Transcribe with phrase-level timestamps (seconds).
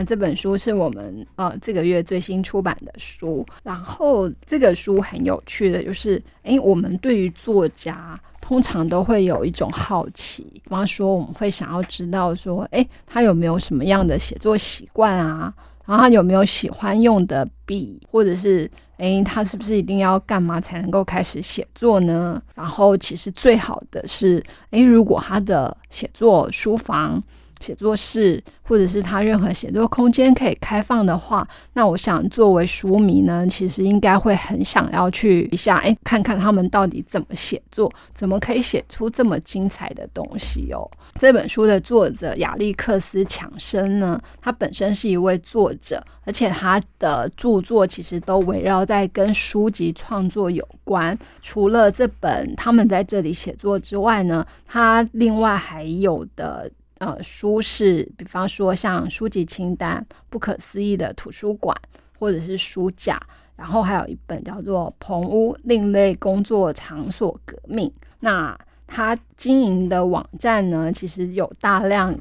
[0.00, 3.44] 那这本书是我们呃这个月最新出版的书。
[3.62, 15.52] 然后这个书很有趣的，就是诶，我们对于作家通常都会有一种好奇，比方说我们会想要知道说，诶，他有没有什么样的写作习惯啊？
[15.84, 22.42] 然后他有没有喜欢用的笔，或者是诶，他是不是一定要干嘛才能够开始写作呢？
[22.54, 27.22] 然后其实最好的是，诶，如果他的写作书房。
[27.60, 40.90] 写作室，或者是他任何写作空间可以开放的话，那我想作为书迷呢，其实应该会很想要去一下，哎，看看他们到底怎么写作，怎么可以写出这么精彩的东西哦。
[41.20, 51.16] 这本书的作者亚历克斯·强生呢，他本身是一位作者，而且他的著作其实都围绕在跟书籍创作有关。
[51.42, 56.70] 除了这本他们在这里写作之外呢，他另外还有的。
[57.00, 61.74] 呃，书是，比方说像书籍清单、不可思议的图书馆，
[62.18, 63.18] 或者是书架，
[63.56, 67.88] 然后还有一本叫做《棚屋另类工作场所革命》。
[68.20, 68.54] 那
[68.86, 72.14] 他经营的网站呢，其实有大量。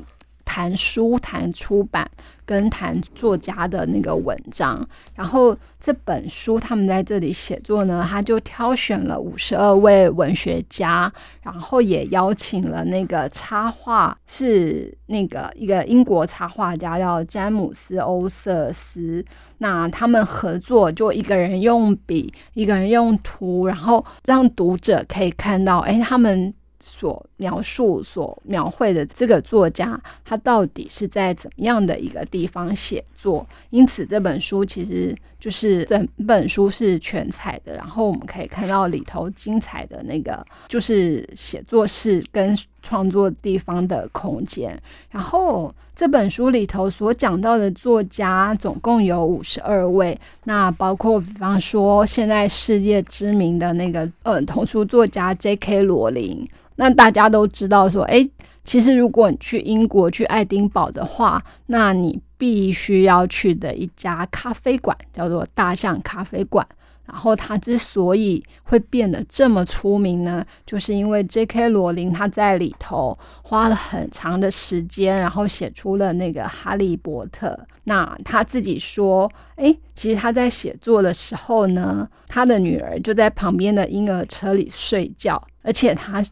[0.50, 2.09] 谈书、谈出版
[2.44, 4.83] 跟谈作家的那个文章，
[5.14, 19.23] 然后这本书他们在这里写作呢，他就挑选了五十二位文学家，然后也邀请了那个插画是那个一个英国插画家叫詹姆斯·欧瑟斯，
[19.59, 26.52] 那他们合作，就一个人用笔，一个人用图，然后让读者可以看到，哎，他们。
[26.80, 33.47] 所描述、所描绘的这个作家，他到底是在怎么样的一个地方写作？
[33.69, 37.73] 因此，这本书其实就是整本书是全彩的。
[37.73, 44.80] 然后我们可以看到里头精彩的那个，就是写作室跟创作地方的空间。
[45.09, 55.83] 然后这本书里头所讲到的作家总共有五十二位，那包括比方说现在世界知名的那个呃童书作家 J.K.
[55.83, 56.48] 罗琳。
[56.76, 58.26] 那大家都知道说，哎，
[58.64, 66.65] 其实如果你去英国去爱丁堡的话，那你必须要去的一家咖啡馆叫做大象咖啡馆。
[67.11, 71.70] 然后他之所以会变得这么出名呢，就是因为 J.K.
[71.70, 77.47] 罗琳他在里头花了很长的时间，然后写出了那个《哈利波特》。
[77.83, 86.23] 那他自己说，哎，其实他在写作的时候呢，他的女儿就在旁边的婴儿车里睡觉，而且他。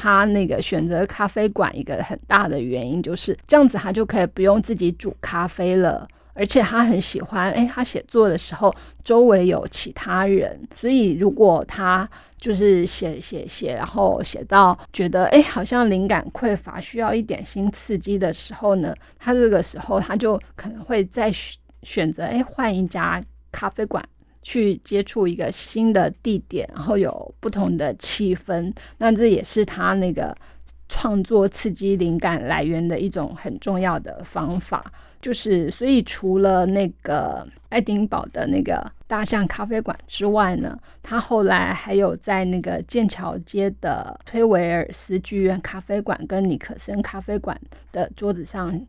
[0.00, 6.06] 他那个选择咖啡馆一个很大的原因就是这样子，他就可以不用自己煮咖啡了，
[6.38, 21.30] 而且他很喜欢，哎，他写作的时候周围有其他人，所以如果他就是写写写，然后写到觉得哎好像灵感匮乏，需要一点新刺激的时候呢，他这个时候他就可能会再
[21.82, 24.02] 选择哎换一家咖啡馆。
[24.40, 30.34] 去接触一个新的地点，然后有不同的气氛，那这也是他那个
[30.88, 34.92] 创作刺激灵感来源的一种很重要的方法。
[35.20, 47.60] 就是，所以除了那个爱丁堡的那个大象咖啡馆之外呢，他后来还有在那个剑桥街的推维尔斯剧院咖啡馆跟尼克森咖啡馆
[47.90, 48.80] 的桌子上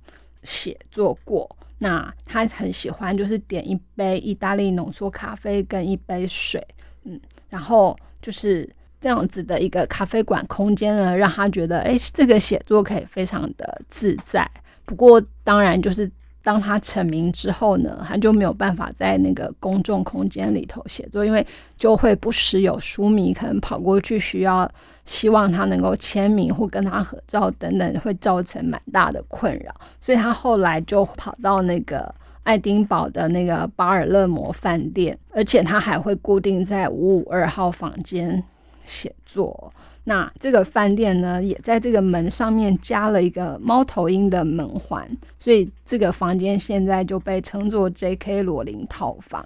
[0.44, 1.50] 写作过。
[1.80, 6.64] 那他很喜欢，就是点一杯意大利浓缩咖啡跟一杯水，
[7.06, 8.70] 嗯，然后就是
[9.02, 14.50] 这样子的一个咖啡馆空间呢，让他觉得，哎，这个写作可以非常的自在。
[14.86, 16.10] 不过，当然就是。
[16.42, 21.46] 当他成名之后呢，他就没有办法在那个公众空间里头写作，因为
[21.76, 24.68] 就会不时有书迷可能跑过去需要
[25.04, 29.76] 希望他能够签名或跟他合照等等，会造成蛮大的困扰。
[30.00, 32.12] 所以他后来就跑到那个
[32.44, 38.42] 爱丁堡的那个巴尔勒摩饭店，而且他还会固定在五五二号房间
[38.84, 39.74] 写作。
[40.06, 45.08] 那这个饭店呢，也在这个门上面加了一个猫头鹰的门环，
[45.38, 48.42] 所以这个房间现在就被称作 J.K.
[48.42, 49.46] 罗琳套房。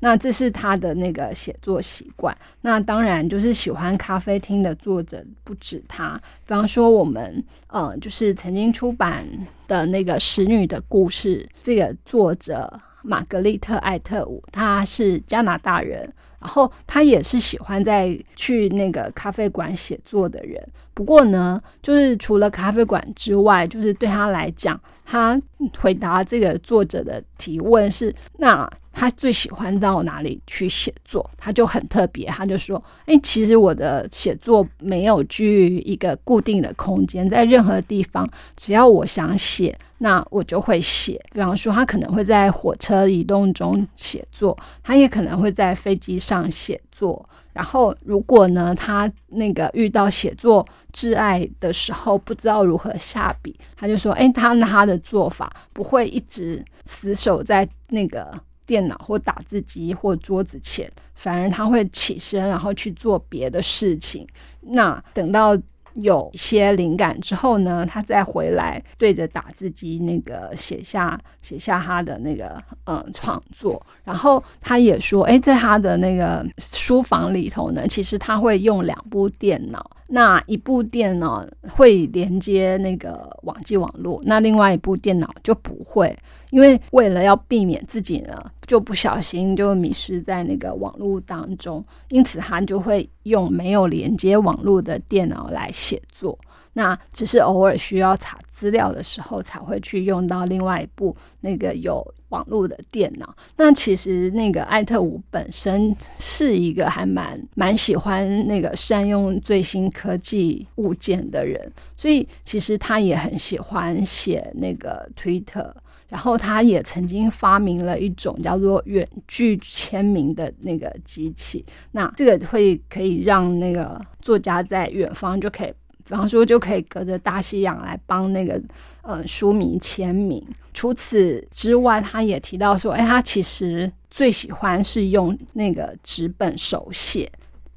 [0.00, 2.36] 那这是他的那个写作习惯。
[2.62, 9.24] 那当然就是喜欢咖啡厅的作者不止他，比方说我们呃，就是曾经出版
[9.68, 16.12] 的那个《使女的故事》，这个作者玛格丽特·艾特伍，他是加拿大人。
[16.42, 20.60] 然后他也是喜欢在去那个咖啡馆写作的人。
[20.94, 25.40] 不过呢，就是除了咖啡馆之外，就是对他来讲，他
[25.78, 41.18] 回答这个作者的提问是：那他最喜欢到哪里去写作，他就很特别，他就说：“哎，其实我的写作没有居于一个固定的空间，在任何地方，只要我想写，那我就会写。
[41.32, 47.26] 比方说，他可能会在火车移动中写作，他也可能会在飞机上写作。
[47.52, 58.32] 然后，如果呢，他那个遇到写作挚爱的时候，不知道如何下笔，他就说：‘哎，他他的做法不会一直死守在那个。’”
[58.64, 64.26] 电脑或打字机或桌子前，反而他会起身，然后去做别的事情。
[64.60, 65.54] 那等到
[65.94, 73.80] 有一些灵感之后呢，他再回来对着打字机那个写下写下他的那个嗯创作。
[74.04, 79.90] 然后他也说，哎，在他的那个书房里头呢，其实他会用两部电脑。
[80.08, 86.14] 那一部电脑会连接那个网际网络，那另外一部电脑就不会，
[86.52, 96.38] 因为为了要避免自己呢就不小心就迷失在那个网络当中，因此他就会用没有连接网络的电脑来写作。
[96.74, 103.34] 那只是偶尔需要查资料的时候才会去用到另外一部那个有网络的电脑。
[103.56, 115.72] 那其实那个艾特伍本身是一个还蛮蛮喜欢那个善用最新科技物件的人，所以其实他也很喜欢写那个 Twitter。
[116.12, 121.64] 然后他也曾经发明了一种叫做远距签名的那个机器。
[121.92, 125.72] 那这个会可以让那个作家在远方就可以。
[126.04, 128.60] 比方说，就可以隔着大西洋来帮那个
[129.02, 130.44] 呃书迷签名。
[130.74, 137.30] 除此之外，他也提到说，哎，他其实最喜欢是用那个纸本手写。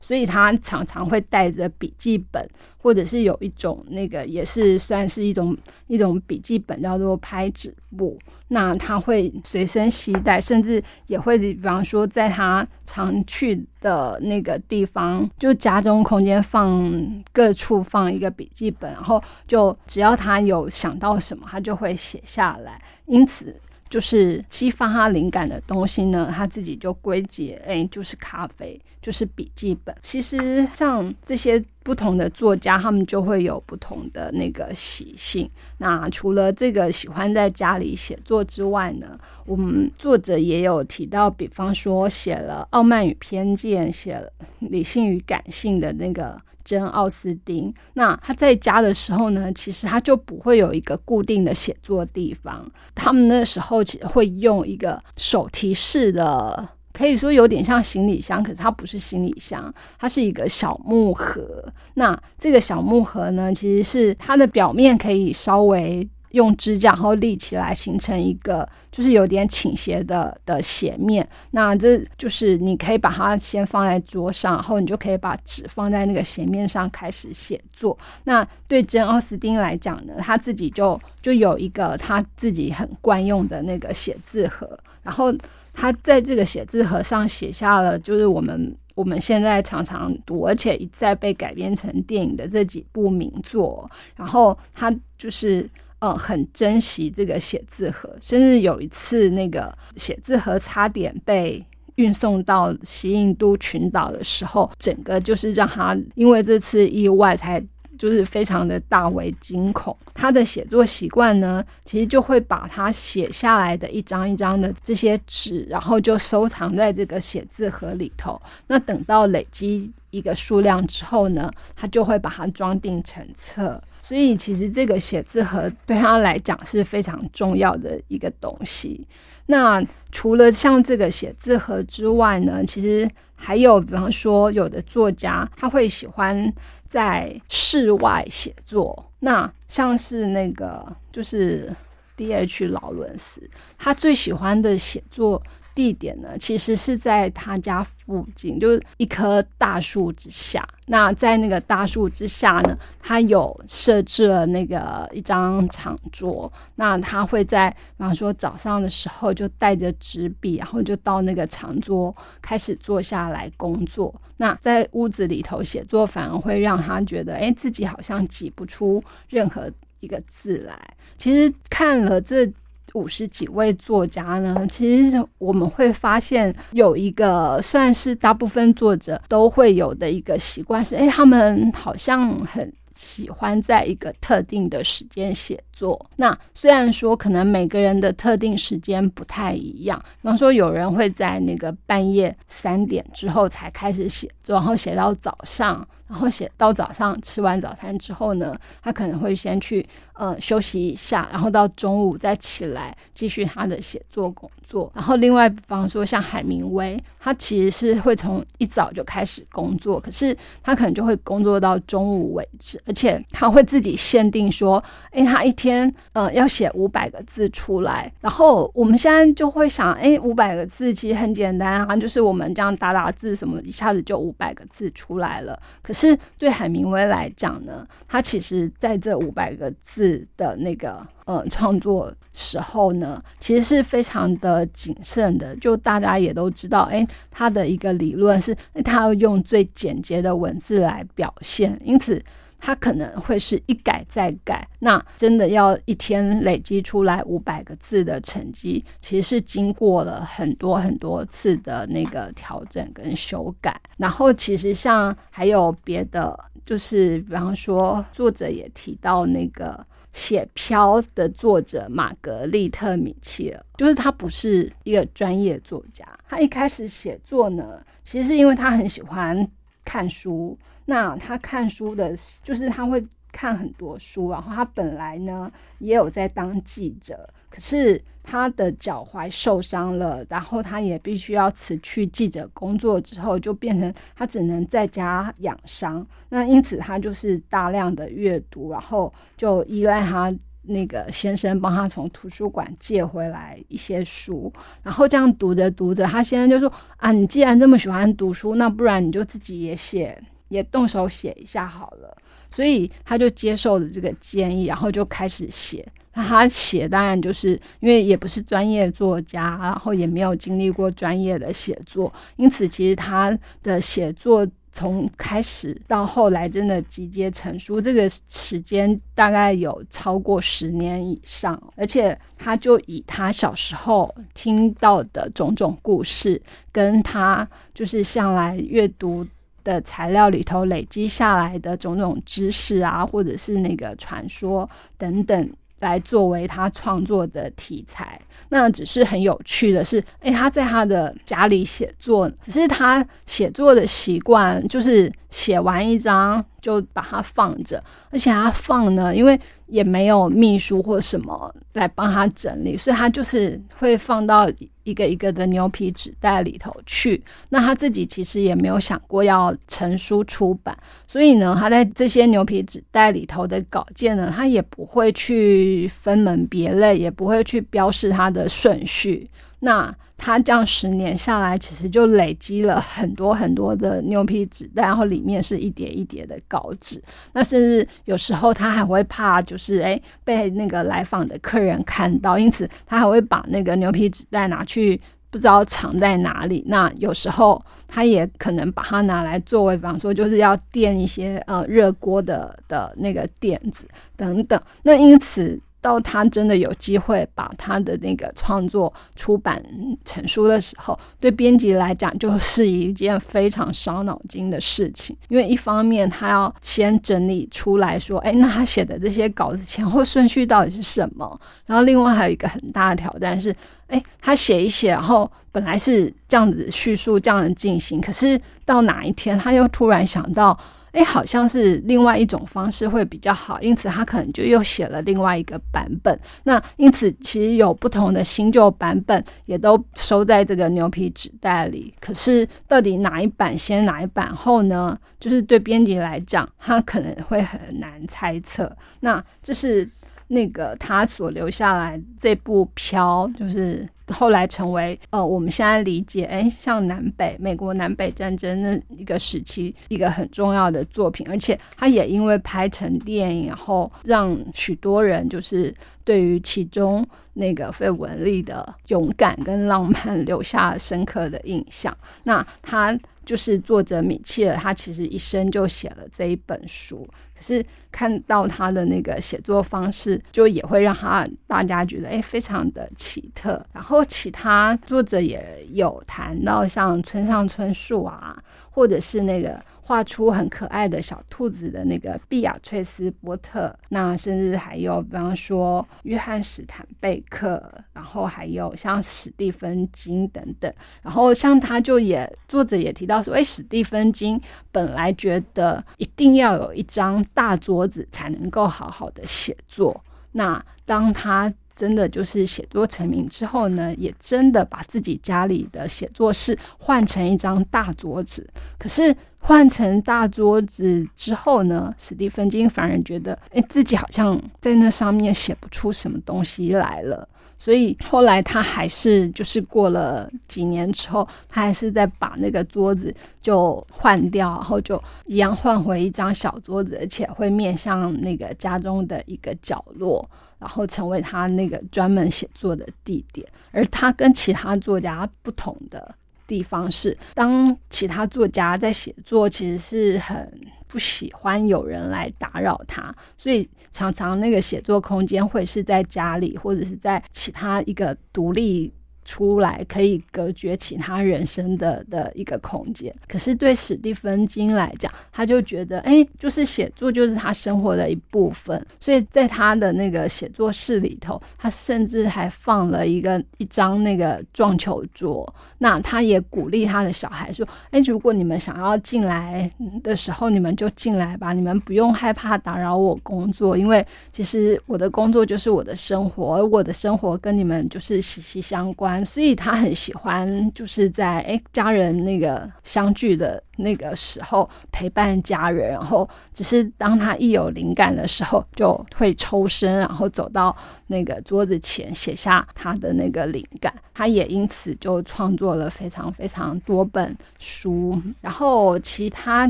[0.06, 2.48] 所以他常常会带着笔记本，
[2.78, 5.58] 或者是有一种那个也是算是一种
[5.88, 8.16] 一种笔记本，叫做拍纸簿。
[8.50, 22.80] 那他会随身携带，甚至也会比方说在他常去的那个地方，就家中空间放各处放一个笔记本，然后就只要他有想到什么，他就会写下来。
[23.08, 23.60] 因此。
[23.90, 29.96] 就是激发他灵感的东西呢，他自己就归结，哎，就是咖啡，就是笔记本。
[30.02, 35.48] 其实像这些不同的作家，他们就会有不同的那个习性。
[35.78, 39.16] 那除了这个喜欢在家里写作之外呢，
[39.46, 44.28] 我们作者也有提到，比方说写了《傲慢与偏见》，写了
[44.60, 46.36] 《理性与感性》的那个。
[46.66, 52.68] 真奥斯丁，那他在家的时候呢，其实他就不会有一个固定的写作地方。
[52.96, 61.66] 他们那时候会用一个手提式的，可以说有点像行李箱，可是它不是行李箱，它是一个小木盒。
[61.96, 66.08] 那这个小木盒呢，其实是它的表面可以稍微。
[66.32, 71.26] 用支架然后立起来，形成一个就是有点倾斜的的斜面。
[71.52, 77.98] 那这就是你可以把它先放在桌上，然后你就可以把纸放在那个斜面上开始写作。
[78.26, 85.34] 那对珍奥斯汀来讲呢，他自己就就有一个他自己很惯用的那个写字盒，然后
[85.76, 93.88] 他在这个写字盒上写下了就是我们我们现在常常读而且一再被改编成电影的这几部名作。
[94.16, 95.70] 然后他就是。
[96.00, 107.64] 嗯，很珍惜这个写字盒，甚至有一次，那个写字盒差点被运送到西印度群岛的时候，整个就是让他因为这次意外才
[107.98, 109.96] 就是非常的大为惊恐。
[110.14, 118.42] 他的写作习惯呢，其实就会把他写下来的一张一张的这些纸，然后就收藏在这个写字盒里头。
[118.68, 123.82] 那等到累积一个数量之后呢，他就会把它装订成册。
[124.02, 129.06] 所以，其实这个写字盒对他来讲是非常重要的一个东西。
[129.48, 136.54] 那除了像这个写字盒之外呢，其实还有，比方说，有的作家他会喜欢
[136.88, 139.12] 在室外写作。
[139.20, 141.74] 那像是那个就是
[142.16, 142.68] D.H.
[142.68, 143.42] 劳伦斯，
[143.78, 145.42] 他最喜欢的写作。
[145.76, 150.66] 地点呢，其实是在他家附近，就是一棵大树之下。
[150.88, 156.52] 那在那个大树之下呢，他有设置了那个一张长桌。
[156.76, 164.14] 那他会在，比方说早上的时候，就带着纸笔，然后就到那个长桌开始坐下来工作。
[164.38, 170.80] 那在屋子里头写作，反而会让他觉得，哎，自己好像挤不出任何一个字来。
[171.18, 172.50] 其实看了这。
[172.96, 186.04] 五十几位作家呢，其实我们会发现有一个算是大部分作者都会有的一个习惯是，哎，他们好像很喜欢在一个特定的时间写作。
[186.16, 195.86] 那虽然说可能每个人的特定时间不太一样，比方说有人会在那个半夜三点之后才开始写作，然后写到早上。
[196.08, 204.92] 然后写到早上吃完早餐之后呢，他可能会先去呃休息一下，然后到中午再起来继续他的写作工作。
[204.94, 218.12] 然后另外比方说像海明威，他其实是会从一早就开始工作，可是他可能就会工作到中午为止，而且他会自己限定说，哎，他一天呃要写五百个字出来。
[218.22, 225.60] 然后我们现在就会想，哎，五百个字其实很简单啊，就是我们这样打打字什么，一下子就五百个字出来了。
[225.82, 235.56] 可是对海明威来讲呢，他其实在这五百个字的那个呃创作时候呢，其实是非常的谨慎的。
[235.56, 242.22] 就大家也都知道，哎，他的一个理论是，他要用最简洁的文字来表现，因此。
[242.66, 253.80] 他可能会是一改再改，那真的要一天累积出来五百个字的成绩，其实是经过了很多很多次的那个调整跟修改。
[253.98, 269.48] 然后其实像还有别的，就是比方说作者也提到那个写《飘》的作者玛格丽特米切尔，就是他不是一个专业作家，他一开始写作呢，其实是因为他很喜欢
[269.84, 270.58] 看书。
[270.86, 286.06] 那他看书的，就是他会看很多书，然后他本来呢也有在当记者，可是他的脚踝受伤了，然后他也必须要辞去记者工作，之后就变成他只能在家养伤。
[286.30, 294.52] 那因此他就是大量的阅读，然后就依赖他那个先生帮他从图书馆借回来一些书，
[294.82, 300.24] 然后这样读着读着，他先生就说：“啊，你既然这么喜欢读书，那不然你就自己也写。”
[300.56, 302.18] 也动手写一下好了，
[302.50, 305.86] 所以他就接受了这个建议，然后就开始写。
[306.14, 321.62] 他写当然就是因为也不是专业作家，然后也没有经历过专业的写作，因此其实他的写作从开始到后来真的集结成书，这个时间大概有超过十年以上。
[321.76, 329.28] 而且他就以他小时候听到的种种故事，跟他就是向来阅读。
[329.66, 338.18] 的材料里头累积下来的种种知识啊，或者是那个传说等等，来作为他创作的题材。
[338.50, 346.46] 那只是很有趣的是，诶，他在他的家里写作，只是他写作的习惯就是写完一张。
[346.66, 354.50] 就把它放着，而且他放呢，因为也没有秘书或什么来帮他整理，所以他就是会放到
[354.82, 357.24] 一个一个的牛皮纸袋里头去。
[357.50, 369.30] 那他自己其实也没有想过要成书出版，所以呢，他在这些牛皮纸袋里头的稿件呢，他也不会去分门别类，也不会去标示它的顺序。
[369.60, 377.02] 那他这样十年下来，其实就累积了很多很多的牛皮纸袋，然后里面是一叠一叠的稿纸。
[377.34, 386.64] 那甚至有时候他还会怕，就是诶被那个来访的客人看到，因此他还会把那个牛皮纸袋拿去不知道藏在哪里。
[386.68, 394.62] 那有时候他也可能把它拿来作为，比方说就是要垫一些呃热锅的的那个垫子等等。
[394.84, 395.60] 那因此。
[395.86, 399.64] 到他真的有机会把他的那个创作出版
[400.04, 405.16] 成书的时候，对编辑来讲就是一件非常伤脑筋的事情。
[405.28, 411.40] 因为一方面他要先整理出来说，哎，那他写的这些稿子前后顺序到底是什么？
[411.68, 420.58] 然后另外还有一个很大的挑战是，哎，他写一写，然后本来是这样子叙述这样的进行，可是到哪一天他又突然想到。
[420.96, 426.18] 哎，好像是另外一种方式会比较好，因此他可能就又写了另外一个版本。
[426.46, 431.94] 那因此其实有不同的新旧版本，也都收在这个牛皮纸袋里。
[432.00, 434.98] 可是到底哪一版先，哪一版后呢？
[435.20, 438.72] 就是对编辑来讲，他可能会很难猜测。
[439.00, 439.90] 那这是
[440.28, 443.88] 那个他所留下来这部《飘》，就是。
[444.10, 457.04] 后来成为呃，我们现在理解，哎，像南北美国南北战争的一个时期，一个很重要的作品，而且他也因为拍成电影，然后让许多人就是对于其中
[457.34, 461.92] 那个费雯丽的勇敢跟浪漫 留下了深刻的印象。
[462.26, 462.96] 那他。
[463.26, 473.66] 就是作者米切尔，他其实一生就写了这一本书，可是看到他的那个写作方式，就也会让他大家觉得哎，非常的奇特。
[473.74, 487.62] 然后其他作者也有谈到，像村上春树啊，或者是那个画出很可爱的小兔子的那个碧亚翠斯波特，那甚至还有比方说约翰史坦贝克，
[487.94, 490.74] 然后还有像史蒂芬金等等，
[491.04, 501.54] 然后像他就也作者也提到说，哎，史蒂芬金本来觉得一定要有一张大桌子才能够好好的写作，那当他。
[501.76, 508.48] 真的就是写作成名之后呢，也真的把自己家里的写作室换成一张大桌子。
[508.78, 517.28] 可是换成大桌子之后呢，史蒂芬金反而觉得，哎，自己好像在那上面写不出什么东西来了。
[517.58, 530.28] 所以后来他还是就是过了几年之后，他还是在把那个桌子就换掉，然后就一样换回一张小桌子，而且会面向那个家中的一个角落。
[530.58, 536.16] 然后成为他那个专门写作的地点，而他跟其他作家不同的
[536.48, 540.50] 地方是，当其他作家在写作，其实是很
[540.88, 548.94] 不喜欢有人来打扰他，所以常常那个写作空间会是在家里，或者是在其他一个独立。
[549.26, 565.52] 出来可以隔绝其他人生的的一个空间，可是对史蒂芬金来讲，他就觉得，哎，就是写作就是他生活的一部分，所以在他的那个写作室里头，他甚至还放了一个一张那个撞球桌。
[565.80, 569.70] 那他也鼓励他的小孩说，哎，如果你们想要进来
[570.04, 579.15] 的时候，你们就进来吧，你们不用害怕打扰我工作，因为其实我的工作就是我的生活，而我的生活跟你们就是息息相关。
[579.24, 583.62] 所以他很喜欢，就是在哎家人那个相聚的。
[583.78, 590.76] 那个时候陪伴家人，然后只是当他一有灵感的时候，就会抽身，然后走到
[591.08, 593.94] 那个桌子前写下他的那个灵感。
[594.14, 598.18] 他也因此就创作了非常非常多本书。
[598.40, 599.68] 然后其他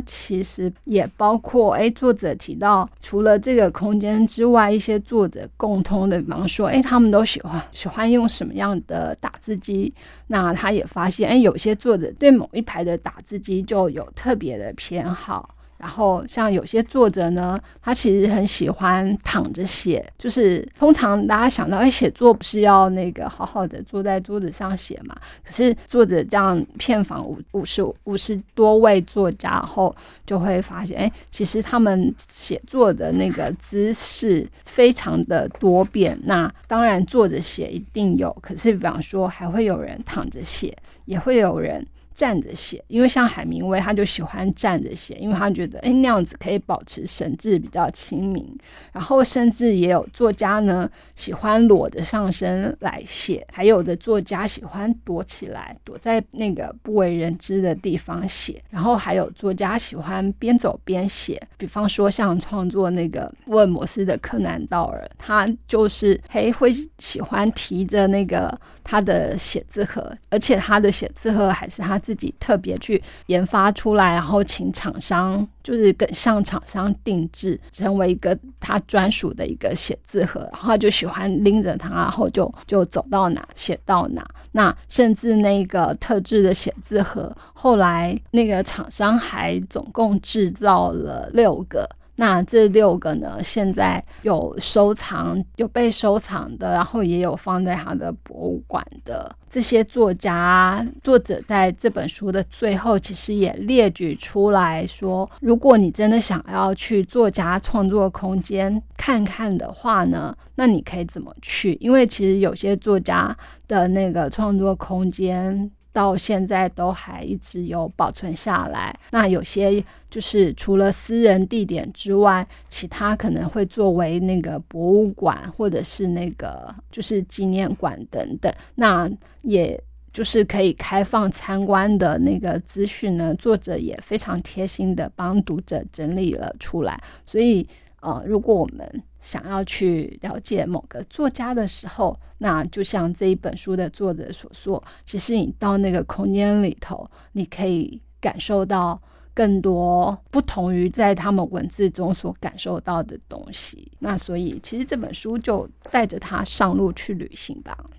[0.05, 9.91] 其实也包括，哎，作者提到除了这个空间之外，一些作者共通的，比方说，哎，他们都喜欢喜欢用什么样的打字机？
[10.27, 15.49] 那他也发现，哎，有些作者对某一排的打字机就有特别的偏好。
[15.77, 25.15] 然后像有些作者呢，他其实很喜欢躺着写，就是通常大家想到，哎，写作不是要那个好好的坐在桌子上写嘛？
[25.43, 29.93] 可是作者这样片访五五十五十多位作家后，
[30.25, 36.17] 就会发现，哎，其实他们写作的那个姿势非常的多变。
[36.23, 41.85] 那当然坐着写一定有，可是比方说还会有人躺着写，也会有人。
[42.15, 48.57] 站着写，因为像海明威，他就喜欢站着写，因为他觉得，哎，那样子可以保持神志比较清明。
[48.93, 58.63] 然后，甚至也有作家呢，喜欢裸着上身来写，还有的作家喜欢躲起来，躲在那个不为人知的地方写。
[58.69, 71.99] 然后，还有作家喜欢边走边写，比方说像创作那个福尔摩斯的柯南道尔，他就是嘿会喜欢提着那个他的写字盒，而且他的写字盒还是他。
[72.05, 84.23] 自己特别去研发出来，然后请厂商就是跟向厂商定制，成为一个他专属的一个写字盒，然后他就喜欢拎着它，然后就就走到哪写到哪。
[84.51, 91.89] 那甚至那个特制的写字盒，后来那个厂商还总共制造了六个。
[92.17, 93.43] 那这六个呢？
[93.43, 111.77] 现在有收藏，有被收藏的，然后也有放在他的博物馆的这些作家作者，在这本书的最后，其实也列举出来说，如果你真的想要去作家创作空间看看的话呢，那你可以怎么去？
[111.81, 113.35] 因为其实有些作家
[113.67, 115.69] 的那个创作空间。
[115.95, 118.93] 到现在都还一直有保存下来。
[119.11, 128.53] 那有些就是除了私人地点之外，其他可能会作为那个博物馆或者是那个就是纪念馆等等。
[128.75, 129.09] 那
[129.43, 129.81] 也
[130.11, 137.01] 就是可以开放参观的那个资讯呢，作者也非常贴心的帮读者整理了出来。
[137.25, 137.65] 所以。
[138.05, 149.01] 呃，如果我们想要去了解某个作家的时候，那就像这一本书的作者所说，其实你到那个空间里头，你可以感受到
[149.33, 153.91] 更多不同于在他们文字中所感受到的东西。
[153.99, 157.85] 那所以，其实这本书就带着他上路去旅行吧。